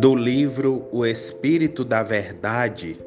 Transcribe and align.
Do 0.00 0.14
livro 0.14 0.86
O 0.92 1.06
Espírito 1.06 1.84
da 1.84 2.02
Verdade, 2.02 2.98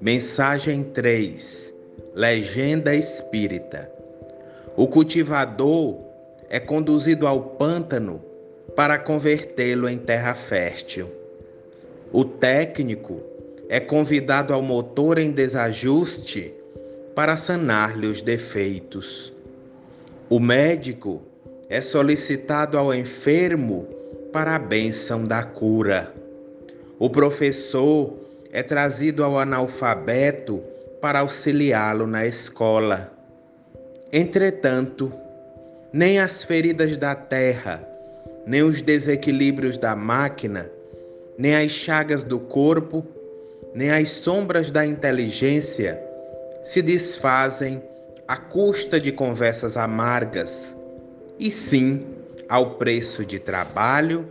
mensagem 0.00 0.84
3, 0.84 1.74
Legenda 2.14 2.94
Espírita. 2.94 3.90
O 4.76 4.86
cultivador 4.86 5.98
é 6.48 6.58
conduzido 6.58 7.26
ao 7.26 7.40
pântano 7.40 8.22
para 8.74 8.98
convertê-lo 8.98 9.88
em 9.88 9.98
terra 9.98 10.34
fértil. 10.34 11.10
O 12.12 12.24
técnico 12.24 13.20
é 13.68 13.80
convidado 13.80 14.54
ao 14.54 14.62
motor 14.62 15.18
em 15.18 15.30
desajuste 15.30 16.54
para 17.14 17.36
sanar-lhe 17.36 18.06
os 18.06 18.20
defeitos. 18.20 19.32
O 20.30 20.40
médico 20.40 21.22
é 21.68 21.80
solicitado 21.80 22.78
ao 22.78 22.94
enfermo 22.94 23.86
para 24.32 24.56
a 24.56 24.58
bênção 24.58 25.24
da 25.24 25.42
cura. 25.42 26.12
O 26.98 27.08
professor 27.08 28.14
é 28.52 28.62
trazido 28.62 29.24
ao 29.24 29.38
analfabeto 29.38 30.62
para 31.00 31.20
auxiliá-lo 31.20 32.06
na 32.06 32.26
escola. 32.26 33.12
Entretanto, 34.12 35.12
nem 35.92 36.18
as 36.18 36.44
feridas 36.44 36.96
da 36.96 37.14
terra, 37.14 37.86
nem 38.46 38.62
os 38.62 38.80
desequilíbrios 38.80 39.76
da 39.76 39.96
máquina, 39.96 40.70
nem 41.36 41.56
as 41.56 41.72
chagas 41.72 42.22
do 42.22 42.38
corpo, 42.38 43.04
nem 43.74 43.90
as 43.90 44.10
sombras 44.10 44.70
da 44.70 44.86
inteligência 44.86 46.00
se 46.62 46.80
desfazem 46.80 47.82
à 48.26 48.36
custa 48.36 49.00
de 49.00 49.12
conversas 49.12 49.76
amargas, 49.76 50.74
e 51.38 51.50
sim 51.50 52.04
ao 52.48 52.72
preço 52.72 53.24
de 53.24 53.38
trabalho 53.38 54.26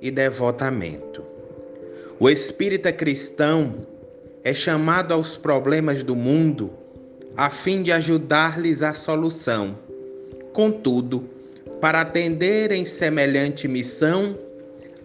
e 0.00 0.10
devotamento. 0.10 1.24
O 2.18 2.30
espírita 2.30 2.92
cristão 2.92 3.86
é 4.42 4.54
chamado 4.54 5.12
aos 5.12 5.36
problemas 5.36 6.02
do 6.02 6.14
mundo 6.14 6.70
a 7.36 7.50
fim 7.50 7.82
de 7.82 7.90
ajudar-lhes 7.90 8.82
a 8.82 8.94
solução. 8.94 9.76
Contudo, 10.52 11.28
para 11.80 12.00
atender 12.02 12.70
em 12.70 12.84
semelhante 12.84 13.66
missão, 13.66 14.38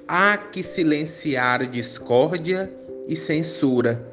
há 0.08 0.38
que 0.38 0.62
silenciar 0.62 1.66
discórdia 1.68 2.72
e 3.08 3.16
censura 3.16 4.06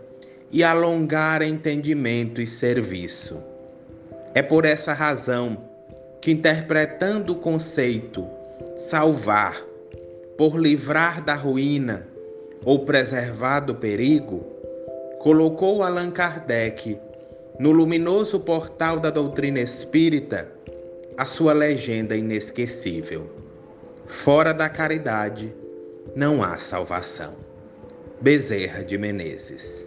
e 0.50 0.64
alongar 0.64 1.42
entendimento 1.42 2.41
e 2.41 2.47
serviço. 2.47 3.36
É 4.34 4.41
por 4.41 4.64
essa 4.64 4.94
razão 4.94 5.66
que, 6.27 6.32
interpretando 6.32 7.34
o 7.34 7.36
conceito 7.36 8.27
salvar, 8.77 9.64
por 10.36 10.58
livrar 10.58 11.22
da 11.22 11.34
ruína 11.34 12.08
ou 12.64 12.84
preservar 12.84 13.60
do 13.60 13.77
perigo, 13.77 14.44
colocou 15.20 15.84
Allan 15.84 16.10
Kardec 16.10 16.98
no 17.60 17.70
luminoso 17.70 18.41
portal 18.41 18.98
da 18.98 19.08
doutrina 19.08 19.60
espírita 19.60 20.50
a 21.16 21.24
sua 21.24 21.52
legenda 21.52 22.16
inesquecível: 22.16 23.30
Fora 24.06 24.52
da 24.52 24.69
caridade 24.69 25.54
não 26.16 26.42
há 26.42 26.58
salvação. 26.58 27.34
Bezerra 28.20 28.82
de 28.82 28.98
Menezes. 28.98 29.86